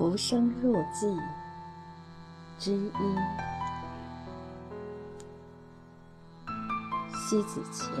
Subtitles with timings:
[0.00, 1.14] 浮生若寄
[2.58, 2.90] 之一，
[7.12, 7.92] 西子前。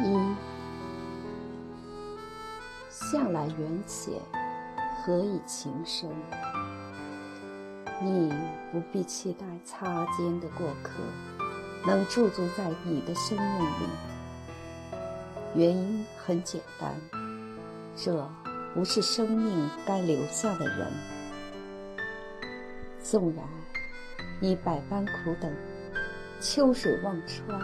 [0.00, 0.34] 一，
[2.90, 4.20] 向来缘浅，
[5.04, 6.10] 何以情深？
[8.02, 8.34] 你
[8.72, 10.90] 不必期待擦肩的过客
[11.86, 13.86] 能驻足在你的生命里。
[15.54, 16.94] 原因很简单，
[17.96, 18.28] 这
[18.74, 20.92] 不是生命该留下的人。
[23.02, 23.44] 纵然
[24.40, 25.52] 你百般苦等，
[26.40, 27.60] 秋水望穿，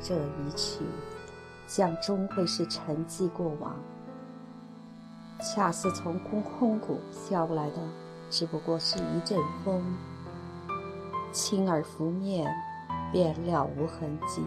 [0.00, 0.80] 这一去，
[1.66, 3.76] 将终会是沉寂过往。
[5.40, 7.76] 恰似从空空谷飘来的。
[8.30, 9.82] 只不过是一阵风，
[11.32, 12.54] 轻而拂面，
[13.12, 14.42] 便了无痕迹。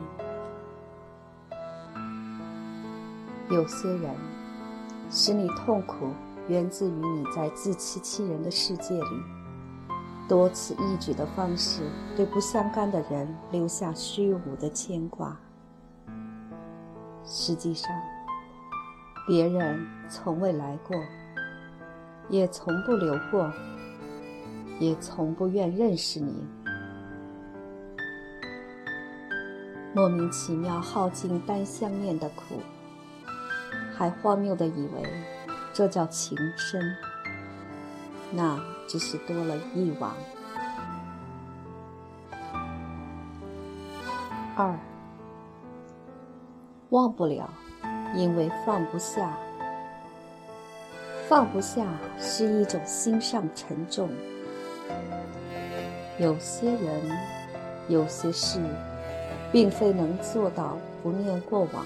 [3.49, 4.15] 有些人
[5.09, 6.09] 使你痛苦，
[6.47, 9.23] 源自于你在自欺欺人的世界里，
[10.27, 11.83] 多此一举的方式，
[12.15, 15.37] 对不相干的人留下虚无的牵挂。
[17.23, 17.91] 实际上，
[19.27, 20.95] 别人从未来过。
[22.29, 23.51] 也从不留过，
[24.79, 26.47] 也从不愿认识你。
[29.93, 32.61] 莫名其妙耗尽单相念的苦，
[33.93, 35.03] 还荒谬的以为
[35.73, 36.95] 这叫情深，
[38.31, 40.15] 那只是多了一往。
[44.55, 44.79] 二，
[46.91, 47.49] 忘不了，
[48.15, 49.37] 因为放不下。
[51.27, 51.85] 放不下
[52.17, 54.09] 是一种心上沉重。
[56.17, 57.17] 有些人，
[57.87, 58.61] 有些事，
[59.51, 61.85] 并非能做到不念过往。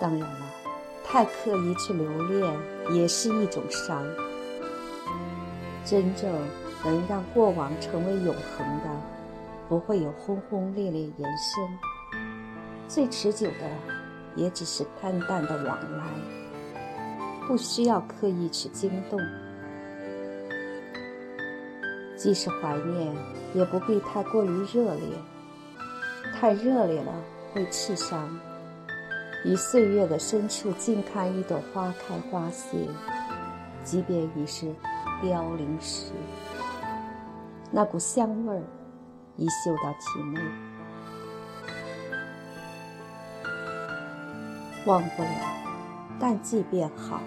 [0.00, 0.46] 当然了，
[1.04, 2.58] 太刻意去留恋
[2.90, 4.04] 也是一种伤。
[5.84, 6.30] 真正
[6.84, 8.90] 能让过往成为永恒的，
[9.68, 11.78] 不会有轰轰烈烈延伸。
[12.88, 13.70] 最持久的，
[14.34, 16.04] 也只是淡淡的往来。
[17.46, 19.20] 不需要刻意去惊动，
[22.16, 23.14] 即使怀念，
[23.54, 25.02] 也不必太过于热烈。
[26.38, 27.12] 太热烈了
[27.52, 28.28] 会刺伤。
[29.44, 32.76] 于岁月的深处静看一朵花开花谢，
[33.82, 34.70] 即便已是
[35.22, 36.12] 凋零时，
[37.70, 38.62] 那股香味儿
[39.36, 40.40] 已嗅到体内，
[44.84, 45.28] 忘不了。
[46.18, 47.20] 但即便好，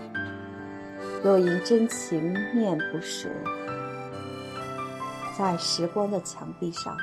[1.23, 3.29] 若因真情念不舍，
[5.37, 6.97] 在时光的墙壁上，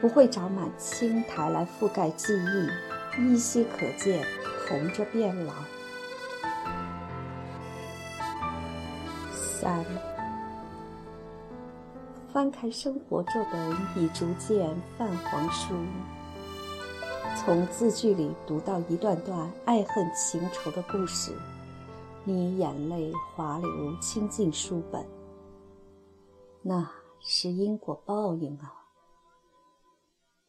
[0.00, 2.68] 不会长满青苔来覆盖记忆，
[3.20, 4.24] 依稀可见，
[4.66, 5.52] 同着变老。
[9.32, 9.84] 三，
[12.32, 15.74] 翻开生活这本已逐渐泛黄书。
[17.36, 21.32] 从字句里读到一段段爱恨情仇的故事，
[22.22, 25.04] 你眼泪滑流，倾尽书本。
[26.62, 26.88] 那
[27.20, 28.87] 是因果报应啊！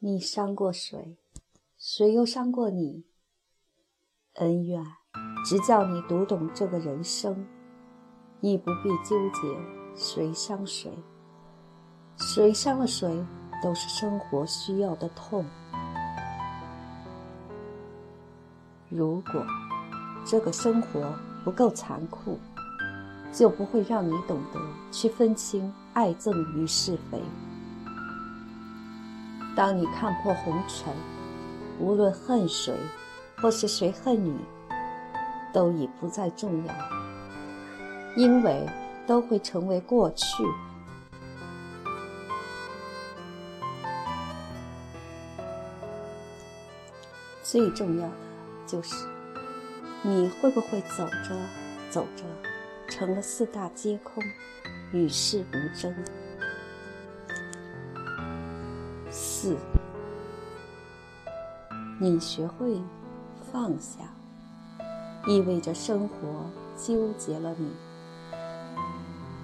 [0.01, 1.17] 你伤过谁，
[1.77, 3.03] 谁又伤过你？
[4.35, 4.81] 恩怨
[5.45, 7.45] 只叫你读懂这个人生，
[8.39, 9.41] 你不必纠结
[9.97, 10.89] 谁伤谁，
[12.15, 13.25] 谁伤了谁，
[13.61, 15.43] 都是生活需要的痛。
[18.87, 19.45] 如果
[20.25, 22.39] 这个生活不够残酷，
[23.33, 24.61] 就不会让你懂得
[24.93, 27.21] 去分清爱憎与是非。
[29.59, 30.93] 当你看破红尘，
[31.81, 32.73] 无论恨谁，
[33.41, 34.33] 或是谁恨你，
[35.51, 36.73] 都已不再重要，
[38.15, 38.65] 因为
[39.05, 40.45] 都会成为过去。
[47.43, 48.13] 最重要的。
[48.65, 48.95] 就是，
[50.03, 51.35] 你会不会走着
[51.89, 52.23] 走着，
[52.87, 54.23] 成了四大皆空，
[54.93, 55.93] 与世无争？
[59.41, 59.55] 四，
[61.97, 62.77] 你学会
[63.49, 64.01] 放下，
[65.25, 66.17] 意味着生活
[66.75, 67.71] 纠结了你，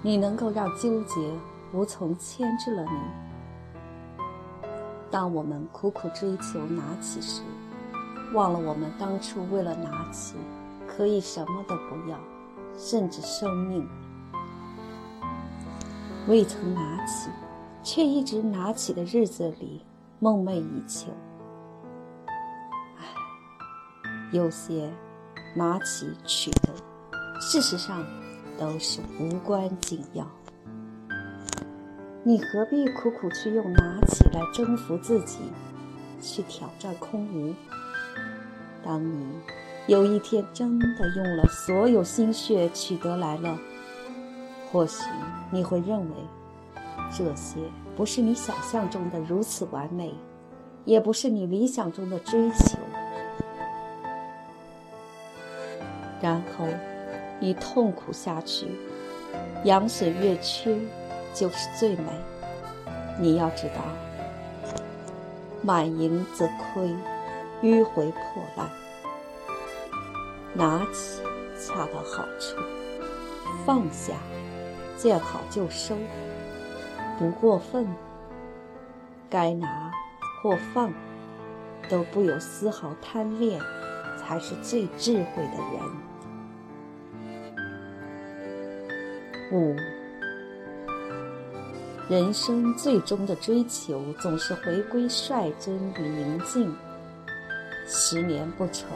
[0.02, 1.32] 你能够让纠结
[1.72, 2.90] 无从牵制了你。
[5.10, 7.40] 当我们苦苦追求拿起时，
[8.34, 10.34] 忘了我们当初为了拿起，
[10.86, 12.18] 可以什么都不要，
[12.76, 13.88] 甚至生命。
[16.28, 17.30] 未曾拿起，
[17.86, 19.80] 却一直拿起的日子里，
[20.18, 21.06] 梦寐以求。
[22.96, 23.04] 唉，
[24.32, 24.90] 有些
[25.54, 26.74] 拿起取得，
[27.40, 28.04] 事实上
[28.58, 30.26] 都是无关紧要。
[32.24, 35.38] 你何必苦苦去用拿起来征服自己，
[36.20, 37.54] 去挑战空无？
[38.84, 39.28] 当你
[39.86, 43.56] 有一天真的用了所有心血取得来了，
[44.72, 45.04] 或许
[45.52, 46.16] 你会认为，
[47.10, 47.58] 这些
[47.96, 50.14] 不是你想象中的如此完美，
[50.84, 52.78] 也不是你理想中的追求，
[56.20, 56.66] 然后
[57.40, 58.66] 你痛苦下去，
[59.64, 60.78] 羊水越缺。
[61.38, 62.04] 就是最美。
[63.20, 63.82] 你要知道，
[65.60, 66.88] 满盈则亏，
[67.62, 68.70] 迂回破烂。
[70.54, 71.20] 拿起
[71.60, 72.56] 恰到好处，
[73.66, 74.14] 放下
[74.96, 75.94] 见好就收，
[77.18, 77.86] 不过分。
[79.28, 79.92] 该拿
[80.42, 80.92] 或放，
[81.88, 83.60] 都不有丝毫贪恋，
[84.16, 85.82] 才是最智慧的人。
[89.52, 89.76] 五。
[92.08, 96.72] 人生最终的追求，总是回归率真与宁静。
[97.84, 98.86] 十年不愁，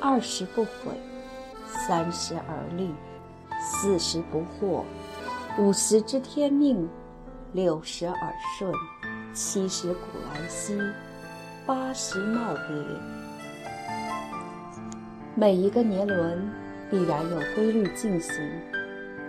[0.00, 0.70] 二十不悔，
[1.68, 2.92] 三十而立，
[3.60, 4.82] 四十不惑，
[5.58, 6.88] 五十知天命，
[7.54, 8.72] 六十耳顺，
[9.32, 10.76] 七十古来稀，
[11.64, 12.84] 八十耄别。
[15.36, 16.50] 每一个年轮
[16.90, 18.34] 必然有规律进行，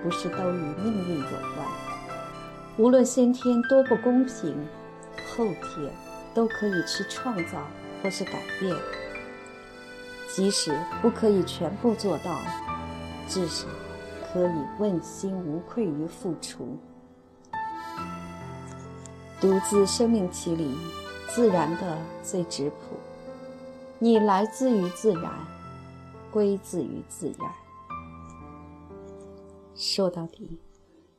[0.02, 1.68] 不是都与命运有关。
[2.78, 4.58] 无论先天多不公平，
[5.30, 5.94] 后天
[6.34, 7.62] 都可以去创造
[8.02, 8.76] 或是改变。
[10.34, 12.40] 即使不可以全部做到，
[13.28, 13.68] 至少
[14.34, 16.76] 可以问心无愧于付出。
[19.46, 20.76] 独自生命其里，
[21.30, 22.98] 自然的最质朴。
[24.00, 25.32] 你来自于自然，
[26.32, 27.54] 归自于自然。
[29.76, 30.60] 说到底，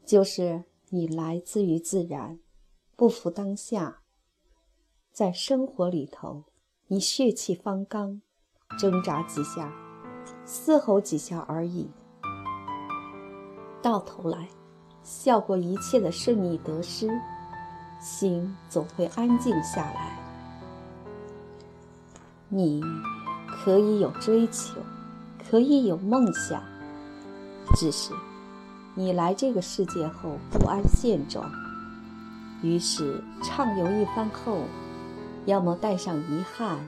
[0.05, 0.65] 就是。
[0.91, 2.39] 你来自于自然，
[2.97, 3.99] 不服当下。
[5.13, 6.45] 在生活里头，
[6.87, 8.23] 你血气方刚，
[8.79, 9.73] 挣扎几下，
[10.45, 11.91] 嘶吼几下而已。
[13.83, 14.49] 到头来，
[15.03, 17.09] 笑过一切的顺逆得失，
[18.07, 20.17] 心总会安静下来。
[22.49, 22.81] 你
[23.49, 24.81] 可以有追求，
[25.51, 26.63] 可以有梦想，
[27.75, 28.13] 只是。
[28.95, 31.51] 你来这个世界后不安现状，
[32.63, 34.61] 于是畅游一番后，
[35.45, 36.79] 要么带上遗憾，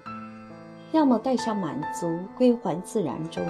[0.92, 3.44] 要么带上满足，归还自然中。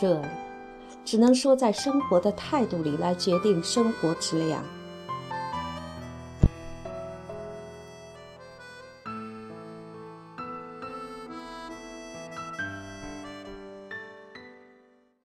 [0.00, 0.28] 这里
[1.04, 4.62] 只能说，在生活的态度里来决定生活质量。